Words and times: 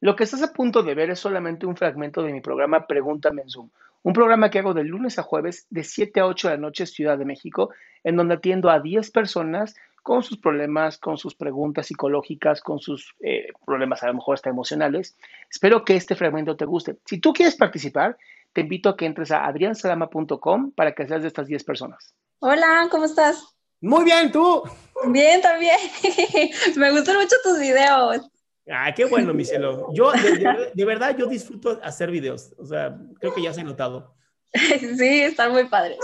Lo 0.00 0.16
que 0.16 0.24
estás 0.24 0.42
a 0.42 0.52
punto 0.52 0.82
de 0.82 0.94
ver 0.94 1.10
es 1.10 1.18
solamente 1.18 1.66
un 1.66 1.76
fragmento 1.76 2.22
de 2.22 2.32
mi 2.32 2.40
programa 2.40 2.86
Pregúntame 2.86 3.42
en 3.42 3.50
Zoom, 3.50 3.68
un 4.02 4.12
programa 4.14 4.50
que 4.50 4.58
hago 4.58 4.72
de 4.72 4.84
lunes 4.84 5.18
a 5.18 5.22
jueves 5.22 5.66
de 5.68 5.84
7 5.84 6.20
a 6.20 6.26
8 6.26 6.48
de 6.48 6.54
la 6.54 6.60
noche 6.60 6.86
Ciudad 6.86 7.18
de 7.18 7.26
México, 7.26 7.70
en 8.02 8.16
donde 8.16 8.34
atiendo 8.34 8.70
a 8.70 8.80
10 8.80 9.10
personas 9.10 9.76
con 10.02 10.22
sus 10.22 10.38
problemas, 10.38 10.96
con 10.96 11.18
sus 11.18 11.34
preguntas 11.34 11.86
psicológicas, 11.86 12.62
con 12.62 12.78
sus 12.78 13.14
eh, 13.20 13.48
problemas 13.66 14.02
a 14.02 14.06
lo 14.06 14.14
mejor 14.14 14.34
hasta 14.34 14.48
emocionales. 14.48 15.18
Espero 15.50 15.84
que 15.84 15.96
este 15.96 16.14
fragmento 16.14 16.56
te 16.56 16.64
guste. 16.64 16.96
Si 17.04 17.18
tú 17.18 17.34
quieres 17.34 17.56
participar, 17.56 18.16
te 18.54 18.62
invito 18.62 18.88
a 18.88 18.96
que 18.96 19.04
entres 19.04 19.30
a 19.30 19.44
adriansalama.com 19.44 20.72
para 20.72 20.94
que 20.94 21.06
seas 21.06 21.20
de 21.20 21.28
estas 21.28 21.46
10 21.46 21.62
personas. 21.64 22.14
Hola, 22.38 22.88
¿cómo 22.90 23.04
estás? 23.04 23.54
Muy 23.82 24.04
bien, 24.04 24.32
¿tú? 24.32 24.62
Bien, 25.08 25.42
también. 25.42 25.76
Me 26.76 26.90
gustan 26.90 27.16
mucho 27.16 27.36
tus 27.44 27.58
videos. 27.58 28.30
Ah, 28.72 28.92
qué 28.94 29.04
bueno, 29.04 29.34
mi 29.34 29.44
cielo. 29.44 29.88
Yo, 29.92 30.12
de, 30.12 30.36
de- 30.38 30.70
de 30.74 30.84
verdad, 30.84 31.16
yo 31.16 31.26
disfruto 31.26 31.78
hacer 31.82 32.10
videos. 32.10 32.54
O 32.58 32.64
sea, 32.64 32.96
creo 33.18 33.34
que 33.34 33.42
ya 33.42 33.52
se 33.52 33.60
ha 33.60 33.64
notado. 33.64 34.14
Sí, 34.98 35.20
están 35.22 35.52
muy 35.52 35.64
padres. 35.68 35.98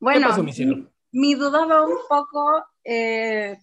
Bueno, 0.00 0.28
pasó, 0.28 0.42
mi 0.42 0.52
cielo? 0.52 0.90
mi 1.12 1.34
duda 1.34 1.64
va 1.66 1.86
un 1.86 1.98
poco, 2.08 2.64
eh, 2.84 3.58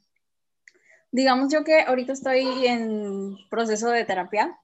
digamos 1.11 1.51
yo 1.51 1.63
que 1.63 1.81
ahorita 1.81 2.13
estoy 2.13 2.65
en 2.67 3.35
proceso 3.49 3.89
de 3.89 4.05
terapia 4.05 4.57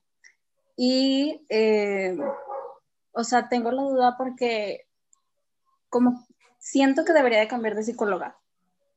y, 0.78 1.46
eh, 1.50 2.16
o 3.12 3.24
sea, 3.24 3.50
tengo 3.50 3.72
la 3.72 3.82
duda 3.82 4.16
porque 4.18 4.88
como 5.90 6.26
siento 6.60 7.04
que 7.06 7.14
debería 7.14 7.40
de 7.40 7.48
cambiar 7.48 7.76
de 7.76 7.84
psicóloga, 7.84 8.38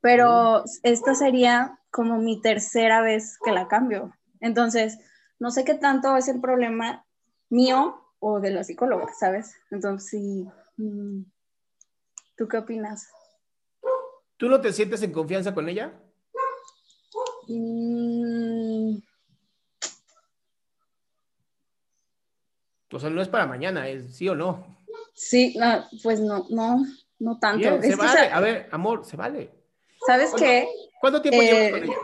pero 0.01 0.65
esta 0.83 1.15
sería 1.15 1.79
como 1.91 2.19
mi 2.19 2.41
tercera 2.41 3.01
vez 3.01 3.39
que 3.45 3.53
la 3.53 3.69
cambio. 3.69 4.15
Entonces, 4.41 4.99
no 5.39 5.51
sé 5.51 5.65
qué 5.65 5.75
tanto 5.75 6.17
es 6.17 6.29
el 6.29 6.41
problema 6.41 7.05
mío 7.51 8.01
o 8.21 8.41
de 8.41 8.51
la 8.51 8.65
psicóloga, 8.65 9.07
¿sabes? 9.19 9.55
Entonces, 9.71 10.09
sí, 10.11 10.49
mm, 10.77 11.23
¿tú 12.37 12.49
qué 12.49 12.59
opinas? 12.59 13.09
¿Tú 14.37 14.49
no 14.49 14.61
te 14.61 14.73
sientes 14.73 15.03
en 15.03 15.13
confianza 15.13 15.55
con 15.55 15.69
ella? 15.69 15.93
Mm, 17.49 18.99
O 22.91 22.99
sea, 22.99 23.11
no 23.11 23.21
es 23.21 23.29
para 23.29 23.47
mañana, 23.47 23.87
es 23.89 24.17
sí 24.17 24.29
o 24.29 24.35
no. 24.35 24.65
sí, 25.15 25.55
no, 25.59 25.85
pues 26.03 26.21
no, 26.21 26.47
no, 26.49 26.85
no 27.19 27.39
tanto. 27.39 27.59
Bien, 27.59 27.83
se 27.83 27.89
que, 27.91 27.97
vale. 27.97 28.29
A 28.33 28.41
ver, 28.41 28.69
amor, 28.73 29.05
se 29.05 29.17
vale. 29.17 29.51
¿Sabes 30.07 30.31
¿Cuándo- 30.31 30.47
qué? 30.47 30.69
¿Cuánto 31.01 31.23
tiempo 31.23 31.43
Eh, 31.43 31.47
llevas 31.47 31.71
con 31.71 31.85
ella? 31.85 31.97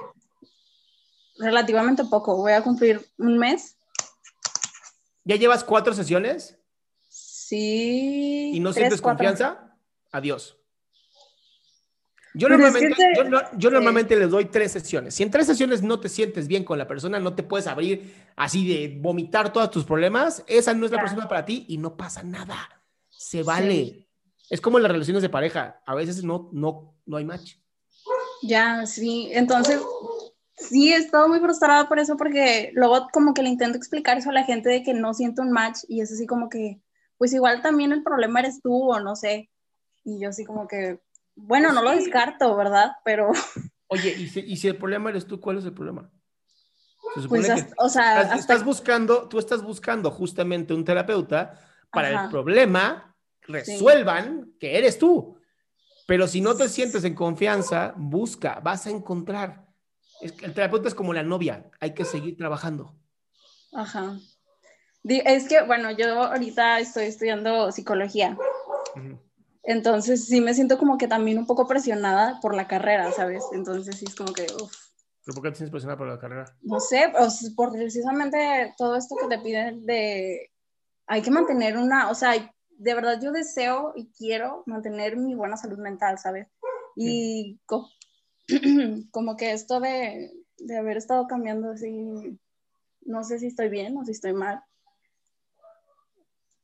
Relativamente 1.38 2.04
poco, 2.04 2.36
voy 2.36 2.52
a 2.52 2.62
cumplir 2.62 3.04
un 3.18 3.38
mes. 3.38 3.76
¿Ya 5.24 5.36
llevas 5.36 5.64
cuatro 5.64 5.92
sesiones 5.94 6.58
Sí. 7.08 8.52
y 8.54 8.60
no 8.60 8.70
tres, 8.70 8.82
sientes 8.82 9.00
cuatro. 9.00 9.26
confianza? 9.26 9.76
Adiós. 10.12 10.56
Yo 12.36 12.48
Pero 12.48 12.54
es 12.54 12.60
normalmente, 12.72 12.96
que 12.96 13.02
te- 13.04 13.16
yo, 13.16 13.24
no- 13.30 13.42
yo 13.56 13.68
sí. 13.70 13.74
normalmente 13.74 14.16
les 14.16 14.28
doy 14.30 14.46
tres 14.46 14.72
sesiones. 14.72 15.14
Si 15.14 15.22
en 15.22 15.30
tres 15.30 15.46
sesiones 15.46 15.82
no 15.82 16.00
te 16.00 16.08
sientes 16.08 16.48
bien 16.48 16.64
con 16.64 16.78
la 16.78 16.88
persona, 16.88 17.20
no 17.20 17.34
te 17.34 17.44
puedes 17.44 17.68
abrir 17.68 18.12
así 18.34 18.66
de 18.66 18.98
vomitar 19.00 19.52
todos 19.52 19.70
tus 19.70 19.84
problemas, 19.84 20.42
esa 20.48 20.74
no 20.74 20.84
es 20.84 20.90
la 20.92 21.00
persona 21.00 21.28
para 21.28 21.44
ti 21.44 21.64
y 21.68 21.78
no 21.78 21.96
pasa 21.96 22.22
nada. 22.24 22.56
Se 23.08 23.44
vale. 23.44 24.08
Es 24.50 24.60
como 24.60 24.78
las 24.80 24.90
relaciones 24.90 25.22
de 25.22 25.28
pareja. 25.28 25.80
A 25.86 25.94
veces 25.94 26.24
no, 26.24 26.48
no, 26.52 26.94
no 27.06 27.16
hay 27.16 27.24
match. 27.24 27.54
Ya, 28.42 28.84
sí. 28.84 29.30
Entonces, 29.32 29.80
sí, 30.68 30.92
he 30.92 30.96
estado 30.96 31.28
muy 31.28 31.40
frustrada 31.40 31.88
por 31.88 31.98
eso 31.98 32.16
porque 32.16 32.70
luego 32.74 33.08
como 33.12 33.34
que 33.34 33.42
le 33.42 33.48
intento 33.48 33.76
explicar 33.76 34.18
eso 34.18 34.30
a 34.30 34.34
la 34.34 34.44
gente 34.44 34.68
de 34.68 34.82
que 34.82 34.94
no 34.94 35.14
siento 35.14 35.42
un 35.42 35.52
match 35.52 35.80
y 35.88 36.00
es 36.00 36.12
así 36.12 36.26
como 36.26 36.48
que, 36.48 36.80
pues 37.18 37.32
igual 37.32 37.62
también 37.62 37.92
el 37.92 38.02
problema 38.02 38.40
eres 38.40 38.60
tú 38.62 38.92
o 38.92 39.00
no 39.00 39.16
sé. 39.16 39.50
Y 40.04 40.20
yo 40.20 40.30
así 40.30 40.44
como 40.44 40.68
que, 40.68 41.00
bueno, 41.34 41.72
no 41.72 41.82
lo 41.82 41.90
descarto, 41.90 42.54
¿verdad? 42.56 42.92
Pero, 43.04 43.30
Oye, 43.88 44.12
y 44.12 44.28
si, 44.28 44.40
y 44.40 44.56
si 44.56 44.68
el 44.68 44.76
problema 44.76 45.10
eres 45.10 45.26
tú, 45.26 45.40
¿cuál 45.40 45.58
es 45.58 45.64
el 45.64 45.72
problema? 45.72 46.10
Se 47.20 47.28
pues, 47.28 47.46
que 47.46 47.72
o 47.76 47.88
sea, 47.88 48.22
estás, 48.22 48.40
hasta... 48.40 48.64
buscando, 48.64 49.28
tú 49.28 49.38
estás 49.38 49.62
buscando 49.62 50.10
justamente 50.10 50.74
un 50.74 50.84
terapeuta 50.84 51.60
para 51.90 52.08
el 52.08 52.16
Ajá. 52.16 52.28
problema, 52.28 53.16
resuelvan 53.42 54.52
que 54.58 54.78
eres 54.78 54.98
tú. 54.98 55.38
Pero 56.06 56.26
si 56.26 56.40
no 56.40 56.54
te 56.56 56.68
sientes 56.68 57.04
en 57.04 57.14
confianza, 57.14 57.94
busca, 57.96 58.60
vas 58.62 58.86
a 58.86 58.90
encontrar. 58.90 59.63
Es 60.24 60.32
que 60.32 60.46
el 60.46 60.54
terapeuta 60.54 60.88
es 60.88 60.94
como 60.94 61.12
la 61.12 61.22
novia, 61.22 61.70
hay 61.80 61.92
que 61.92 62.06
seguir 62.06 62.36
trabajando. 62.38 62.96
Ajá. 63.74 64.18
Es 65.04 65.48
que, 65.48 65.62
bueno, 65.62 65.90
yo 65.90 66.22
ahorita 66.22 66.80
estoy 66.80 67.04
estudiando 67.04 67.70
psicología, 67.72 68.38
entonces 69.62 70.24
sí 70.24 70.40
me 70.40 70.54
siento 70.54 70.78
como 70.78 70.96
que 70.96 71.08
también 71.08 71.36
un 71.36 71.46
poco 71.46 71.68
presionada 71.68 72.40
por 72.40 72.54
la 72.54 72.66
carrera, 72.66 73.12
¿sabes? 73.12 73.44
Entonces 73.52 73.98
sí 73.98 74.06
es 74.08 74.14
como 74.14 74.32
que, 74.32 74.46
uf, 74.62 74.72
¿Pero 75.26 75.34
por 75.34 75.44
qué 75.44 75.50
te 75.50 75.56
sientes 75.56 75.70
presionada 75.70 75.98
por 75.98 76.08
la 76.08 76.18
carrera? 76.18 76.46
no 76.62 76.80
sé, 76.80 77.12
sea, 77.30 77.50
por 77.54 77.72
precisamente 77.72 78.74
todo 78.78 78.96
esto 78.96 79.16
que 79.20 79.26
te 79.28 79.42
piden 79.42 79.84
de, 79.84 80.50
hay 81.06 81.20
que 81.20 81.30
mantener 81.30 81.76
una, 81.76 82.10
o 82.10 82.14
sea, 82.14 82.32
de 82.70 82.94
verdad 82.94 83.20
yo 83.22 83.30
deseo 83.30 83.92
y 83.94 84.10
quiero 84.12 84.62
mantener 84.64 85.18
mi 85.18 85.34
buena 85.34 85.58
salud 85.58 85.78
mental, 85.78 86.18
¿sabes? 86.18 86.48
Y 86.96 87.58
co- 87.66 87.90
como 89.10 89.36
que 89.36 89.52
esto 89.52 89.80
de, 89.80 90.32
de 90.58 90.76
haber 90.78 90.96
estado 90.96 91.26
cambiando 91.26 91.70
así, 91.70 92.38
no 93.02 93.24
sé 93.24 93.38
si 93.38 93.46
estoy 93.46 93.68
bien 93.68 93.96
o 93.96 94.04
si 94.04 94.12
estoy 94.12 94.32
mal. 94.32 94.62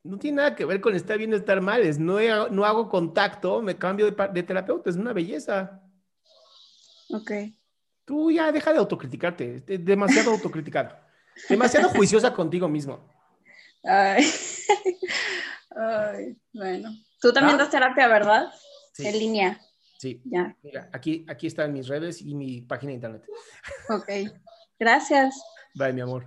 No 0.03 0.19
tiene 0.19 0.37
nada 0.39 0.57
que 0.57 0.65
ver 0.65 0.81
con 0.81 0.95
estar 0.95 1.19
bien 1.19 1.33
o 1.35 1.37
estar 1.37 1.61
mal, 1.61 1.83
es 1.83 1.99
no, 1.99 2.19
he- 2.19 2.51
no 2.51 2.65
hago 2.65 2.89
contacto, 2.89 3.61
me 3.61 3.77
cambio 3.77 4.11
de, 4.11 4.43
terapeuta, 4.43 4.89
es 4.89 4.97
una 4.97 5.13
belleza. 5.13 5.83
Ok. 7.11 7.31
Tú 8.07 8.31
ya 8.31 8.51
deja 8.51 8.73
de 8.73 8.79
autocriticarte, 8.79 9.61
demasiado 9.79 10.31
autocriticado, 10.31 10.97
demasiado 11.49 11.91
juiciosa 11.91 12.33
contigo 12.33 12.69
mismo. 12.69 12.99
Ay. 13.85 14.25
Ay, 15.77 16.37
bueno. 16.53 16.91
Tú 17.21 17.33
también 17.33 17.57
¿Ah? 17.57 17.59
das 17.59 17.71
terapia, 17.71 18.09
¿verdad? 18.09 18.51
Sí. 18.95 19.07
En 19.07 19.19
línea. 19.19 19.61
Sí, 20.01 20.19
Ya. 20.25 20.57
mira, 20.63 20.89
aquí, 20.95 21.27
aquí 21.29 21.47
están 21.47 21.75
mis 21.75 21.87
redes 21.87 22.23
y 22.23 22.35
mi 22.35 22.63
página 22.63 22.89
de 22.89 22.95
internet. 22.95 23.23
Ok. 23.91 24.09
Gracias. 24.79 25.39
Bye, 25.75 25.93
mi 25.93 26.01
amor. 26.01 26.27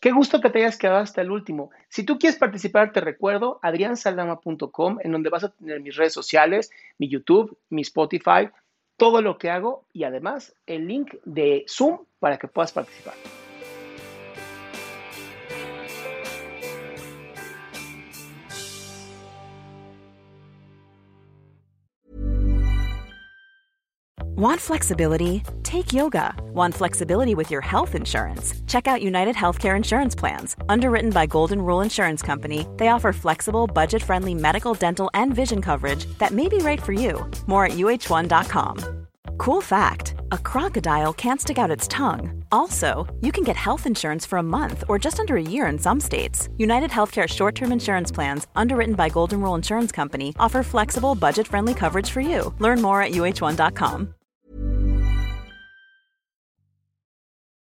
Qué 0.00 0.12
gusto 0.12 0.40
que 0.40 0.50
te 0.50 0.60
hayas 0.60 0.78
quedado 0.78 0.98
hasta 0.98 1.20
el 1.20 1.32
último. 1.32 1.70
Si 1.88 2.04
tú 2.04 2.16
quieres 2.16 2.38
participar, 2.38 2.92
te 2.92 3.00
recuerdo 3.00 3.58
adriansaldama.com, 3.62 4.98
en 5.02 5.10
donde 5.10 5.30
vas 5.30 5.42
a 5.42 5.48
tener 5.52 5.80
mis 5.80 5.96
redes 5.96 6.12
sociales, 6.12 6.70
mi 6.98 7.08
YouTube, 7.08 7.58
mi 7.70 7.82
Spotify, 7.82 8.48
todo 8.96 9.20
lo 9.20 9.36
que 9.36 9.50
hago 9.50 9.84
y 9.92 10.04
además 10.04 10.54
el 10.66 10.86
link 10.86 11.14
de 11.24 11.64
Zoom 11.68 12.04
para 12.20 12.38
que 12.38 12.46
puedas 12.46 12.70
participar. 12.70 13.14
Want 24.42 24.60
flexibility? 24.60 25.44
Take 25.62 25.92
yoga. 25.92 26.34
Want 26.52 26.74
flexibility 26.74 27.36
with 27.36 27.48
your 27.48 27.60
health 27.60 27.94
insurance? 27.94 28.54
Check 28.66 28.88
out 28.88 29.00
United 29.00 29.36
Healthcare 29.36 29.76
Insurance 29.76 30.16
Plans. 30.16 30.56
Underwritten 30.68 31.10
by 31.10 31.26
Golden 31.26 31.62
Rule 31.62 31.80
Insurance 31.80 32.22
Company, 32.22 32.66
they 32.76 32.88
offer 32.88 33.12
flexible, 33.12 33.68
budget 33.68 34.02
friendly 34.02 34.34
medical, 34.34 34.74
dental, 34.74 35.12
and 35.14 35.32
vision 35.32 35.62
coverage 35.62 36.06
that 36.18 36.32
may 36.32 36.48
be 36.48 36.58
right 36.58 36.82
for 36.82 36.92
you. 36.92 37.24
More 37.46 37.66
at 37.66 37.78
uh1.com. 37.78 39.06
Cool 39.38 39.60
fact 39.60 40.14
a 40.32 40.38
crocodile 40.38 41.12
can't 41.12 41.40
stick 41.40 41.58
out 41.58 41.76
its 41.76 41.86
tongue. 41.86 42.42
Also, 42.50 43.06
you 43.20 43.30
can 43.30 43.44
get 43.44 43.54
health 43.54 43.86
insurance 43.86 44.26
for 44.26 44.38
a 44.40 44.42
month 44.58 44.82
or 44.88 44.98
just 44.98 45.20
under 45.20 45.36
a 45.36 45.50
year 45.54 45.68
in 45.68 45.78
some 45.78 46.00
states. 46.00 46.48
United 46.56 46.90
Healthcare 46.90 47.28
short 47.28 47.54
term 47.54 47.70
insurance 47.70 48.10
plans, 48.10 48.48
underwritten 48.56 48.96
by 48.96 49.08
Golden 49.08 49.40
Rule 49.40 49.54
Insurance 49.54 49.92
Company, 49.92 50.34
offer 50.40 50.64
flexible, 50.64 51.14
budget 51.14 51.46
friendly 51.46 51.74
coverage 51.74 52.10
for 52.10 52.20
you. 52.20 52.52
Learn 52.58 52.82
more 52.82 53.00
at 53.00 53.12
uh1.com. 53.12 54.14